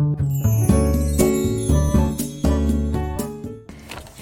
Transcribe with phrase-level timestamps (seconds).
[0.00, 0.06] は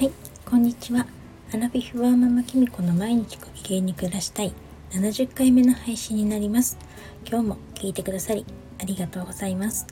[0.00, 0.10] い
[0.44, 1.06] こんにちは。
[1.54, 4.53] アラビフワーママキミコの毎日ご機嫌に暮らしたい
[4.91, 6.77] 70回目の配信になります。
[7.25, 8.45] 今日も聞いてくださり
[8.83, 9.87] ありがとうございます。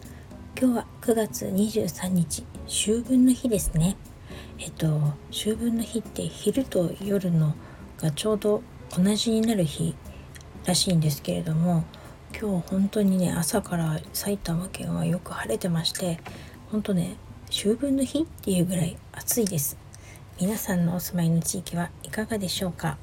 [0.61, 3.97] 今日は9月23日秋分の日ですね。
[4.59, 7.55] えっと秋分の日って昼と夜の
[7.99, 9.95] がちょうど同じになる日
[10.65, 11.85] らしいんですけれども
[12.39, 16.21] 今日本当にね朝から埼玉県はよく晴れてまして
[16.71, 17.17] 本当ね
[17.49, 19.79] 秋分の日っていうぐらい暑いです
[20.39, 22.99] 皆さんのお住まいの地域はいかがでしょうか？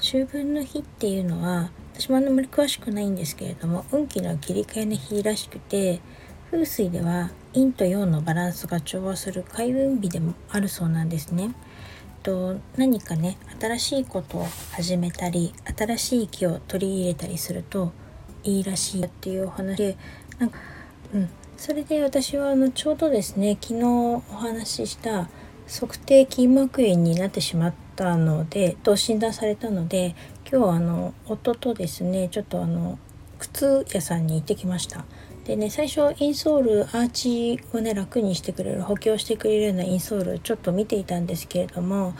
[0.00, 6.00] 秋分の日っていうのは私もあんまり詳しくないんですけれども運気の切り替えの日らしくて
[6.50, 11.54] 風水では陰と陽のバランスが調和する開運日でもあるそうなんですね。
[12.24, 17.92] と何かね新しいことを始めたり新しい気を取り入れたりすると
[18.44, 19.96] いいらしいっていうお話で
[20.38, 20.58] なんか、
[21.14, 25.28] うん、それで私はあのちょうどですね昨日お話しした
[25.68, 30.14] 測定筋膜炎になってしまったのでと診断されたので
[30.50, 32.98] 今日あの夫とですねちょっとあの
[33.38, 35.04] 靴屋さんに行ってきました。
[35.44, 42.14] でね最初インソールアーチをね楽にしてくれる補強してくれるようなインソールちょっと見ていたんですけれども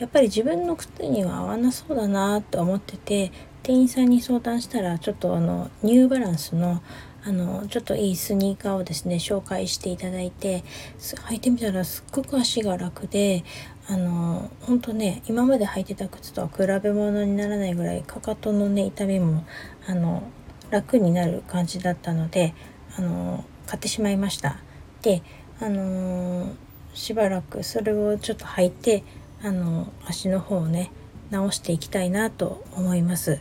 [0.00, 3.30] やっぱり自分の靴には合わなそうだなと思ってて
[3.62, 6.82] 店員さんに相談したらちょっとあのニューバランスの
[7.24, 10.64] あのちょっといいスニーカーをですね紹介していただいて
[10.98, 13.44] 履いてみたらすっごく足が楽で
[13.86, 19.44] あの本当ね今まで履いてた靴とは比べ物にならないぐらいかかとのね痛みも
[19.86, 20.24] あの
[20.70, 22.54] 楽になる感じだったので
[22.96, 24.58] あの買ってしまいました。
[25.02, 25.22] で
[25.60, 26.48] あの
[26.92, 29.04] しばらくそれをちょっと履いて
[29.42, 30.90] あの足の方をね
[31.30, 33.38] 直していきたいなと思います。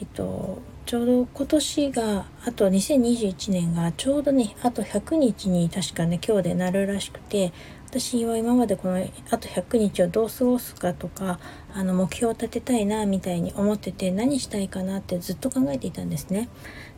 [0.00, 7.52] えっとちょうど今年があと2021年がちょうどねあと100日に確かね今日でなるらしくて
[7.86, 11.38] 私は今までこのあと100日をどう過ごすかとか
[11.74, 16.48] あの目標を立てたいなみたいに思ってて何したいかなってずっと考えていたんですね。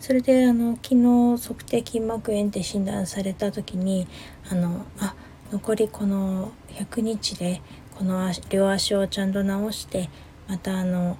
[0.00, 4.06] それであの昨日測定筋膜炎って診断された時に
[4.50, 5.14] あのあ
[5.50, 7.62] 残りこの100日で
[7.96, 10.10] この両足をちゃんと直して
[10.46, 11.16] またあの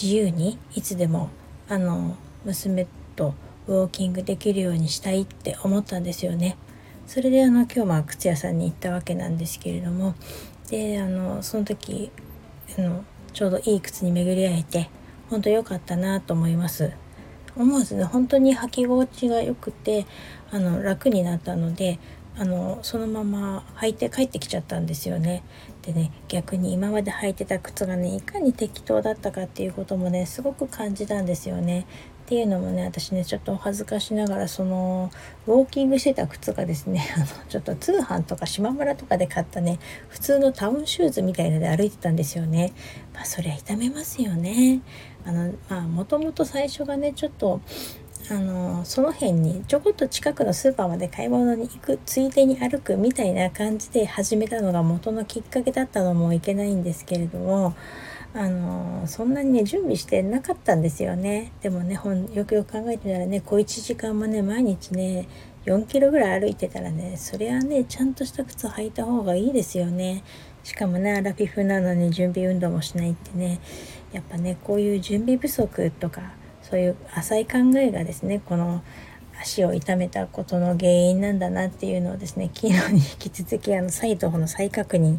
[0.00, 1.30] 自由にいつでも
[1.68, 3.34] あの娘と
[3.66, 6.56] ウォーキングできるようにしたいって思ったんですよね。
[7.06, 10.14] それであの今日は靴屋さんに行ったわけなんですけれども
[10.70, 12.10] であのその時
[12.78, 14.88] あのちょうどいい靴に巡り合えて
[15.28, 16.92] 本当良かったなと思います
[17.56, 20.06] 思わずね本当に履き心地が良くて
[20.50, 21.98] あの楽になったので
[22.36, 25.44] あのそのまま履いて帰ってきちゃったんですよね。
[25.82, 31.86] でね逆に今まで履いてた靴がねいかに適当だったかっていうこともねすごく感じたんですよね。
[32.24, 35.10] っていうのもね私ねちょっと恥ずかしながらその
[35.46, 39.78] ウォーキングしてた靴がですね あのちょっと通販とか島村とかで買ったね
[40.08, 42.72] 普通のタウンシューズみたいので歩いてたんですよね。
[43.12, 44.80] まあそりゃ痛めますよね。
[45.26, 47.60] あのまあもともと最初がねちょっと
[48.30, 57.74] あのその辺にちょこっと近くのスーパーまで買い物に行くついでに歩くみたいな感じで始めたのが元のきっかけだったのもいけないんですけれども
[58.32, 61.52] あのそんなにね準備してなかったんですよね。
[61.60, 65.28] でもねほんよくよく考えてたらね小1時間もね毎日ね
[65.66, 70.24] 4キロぐらい歩いてたらねそりゃねちゃんとした靴履いた方がいいですよね。
[70.62, 73.60] しかもねアラフィフなのに準備運動もしないってね
[74.12, 76.32] やっぱねこういう準備不足とか
[76.68, 78.82] そういう浅い考えがですねこの
[79.40, 85.18] 足を痛めたことの原因なんだなっていうのをですね昨日に引き続きあの再度の再確認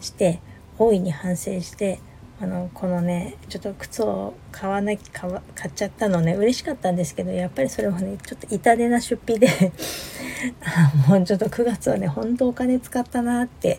[0.00, 0.40] して
[0.78, 2.00] 大いに反省して
[2.40, 9.48] あのこのねちょっと靴を買わなき買買っちゃったのね嬉しかったんですけどやっぱりそれもねちょっと痛手な出費で
[11.06, 13.78] もうちょっと9月はねほんとお金使ったなって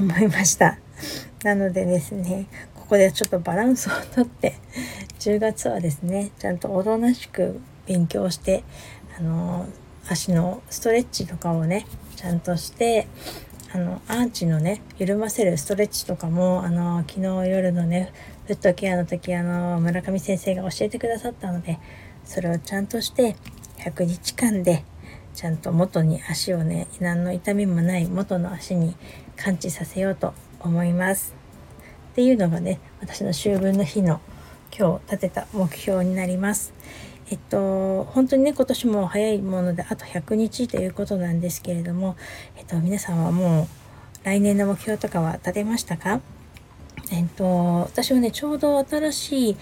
[0.00, 0.78] 思いました。
[1.44, 2.46] なのでですね
[2.84, 4.56] ここでちょっとバランスをとって
[5.18, 8.62] 10月はですねちゃんとおとなしく勉強して
[9.18, 9.66] あの
[10.06, 13.06] 足のストレッチとかをねちゃんとして
[13.72, 18.12] あのアーチのね緩ませるストレッチとかもあの昨日夜のね
[18.46, 21.78] フットケアの時あの村上先生が教えてくださったので
[22.26, 23.34] それをちゃんとして
[23.78, 24.84] 100日間で
[25.32, 28.94] ちゃんと元に足をね何の痛みもない元の足に
[29.36, 31.43] 感知させようと思います。
[32.14, 34.20] っていうのがね私の秋分の日の
[34.76, 36.72] 今日立てた目標になります。
[37.30, 42.16] えっと、本当にね、今年も早いもので、あと100日ということなんですけれども、
[42.56, 43.66] えっと、皆さんはもう
[44.24, 46.20] 来年の目標とかは立てましたか？
[47.10, 47.46] えっと、
[47.80, 49.56] 私はね、ちょうど新しい、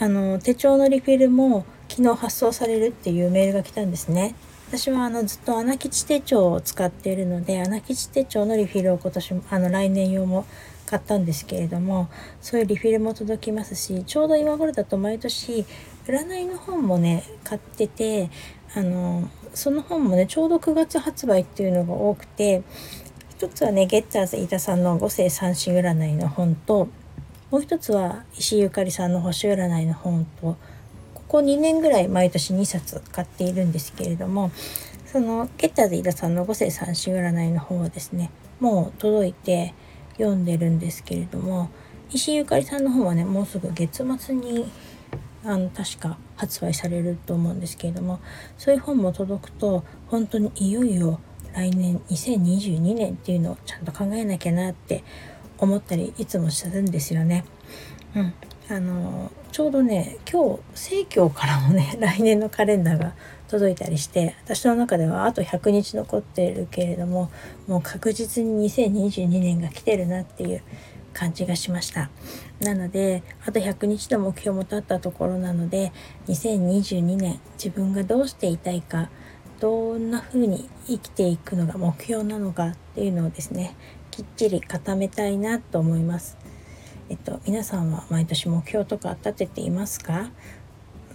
[0.00, 4.34] あの、手帳のリフィルも昨日発送されるっていうメールが来たんですね。
[4.72, 10.46] 私はあのずっと穴吉手帳を使っているので穴吉手帳のリフィルを今年もあの来年用も
[10.86, 12.08] 買ったんですけれども
[12.40, 15.66] そういうリフィルも届きますしちょうど今頃だと毎年
[16.06, 18.30] 占いの本もね買ってて
[18.74, 22.62] あのその本もねちょうど9月発売っていうのが多くて
[23.28, 26.88] 一つはねゲッターズ飯田さんの五世三子占いの本と
[27.50, 30.56] もう一つは石井ゆかりさんの星占いの本と
[31.32, 34.50] ここ2年ぐらい毎年2冊買っているんですけれども
[35.06, 38.30] そのゲッターズ飯田さんの五世三子占いの本はですね
[38.60, 39.72] もう届いて
[40.18, 41.70] 読んでるんですけれども
[42.10, 44.70] 石井ゆかりさんの方はねもうすぐ月末に
[45.42, 48.20] あの確か発売されると思うんですけれども
[48.58, 51.18] そういう本も届くと本当にいよいよ
[51.54, 55.02] 来年2022年っていうのをちゃんと考えなきゃなって
[55.56, 57.46] 思ったりいつもするんですよね。
[58.14, 58.34] うん、
[58.68, 63.12] あのちょうどね今日生協からもね 来年のカレンダーが
[63.48, 67.30] 届いたりして私の中ではあと100日残っているけれども
[67.66, 70.62] もう確実に2022年が来てるなっていう
[71.12, 72.08] 感じがしました。
[72.60, 75.92] なのであと100日の目標も立ったところなので
[76.28, 79.10] 2022年自分がどうしていたいか
[79.60, 83.76] どんな風に生きていくのが目標なのかっていうのをですね
[84.10, 86.41] きっちり固めたいなと思います。
[87.08, 90.30] えっと皆さんは毎年目標とか立てていますか、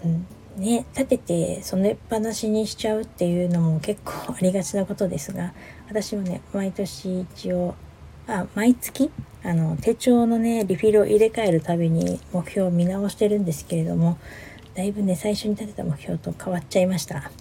[0.03, 0.25] うん。
[0.57, 5.53] ね、立ててそのっぱなしにしちゃうっていうのも結構ありがちなことですが
[5.87, 7.75] 私はね毎年一応
[8.27, 9.11] あ毎月
[9.43, 14.17] あの手帳のねリフィルを入れ替えるたびに目標を見直してるんですけれども
[14.73, 17.31] だいぶね最初に立てた目標と変わっちゃいました。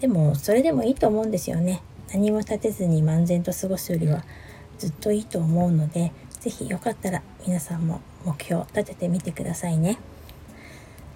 [0.00, 1.80] でもそれでもいいと思うんですよね。
[2.12, 4.24] 何も立てずに漫然と過ごすよりは
[4.78, 6.12] ずっといいと思うので
[6.50, 9.98] 是非よかったら皆さんも目標立ててみてくださいね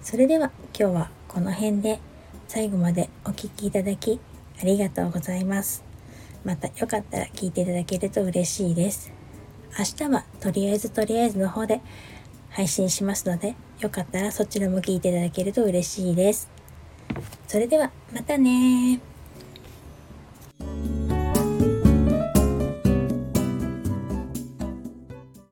[0.01, 1.99] それでは今日はこの辺で
[2.47, 4.19] 最後までお聴きいただき
[4.59, 5.83] ありがとうございます。
[6.43, 9.11] またよかったら聞いていただけると嬉しいです。
[9.77, 11.81] 明日はとりあえずとりあえずの方で
[12.49, 16.49] 配信しますので、よかったらそちらも聞いていただけると嬉しいです。
[17.47, 18.99] それではまたね